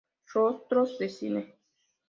Rostros 0.33 0.97
de 0.97 1.09
cine. 1.09 1.53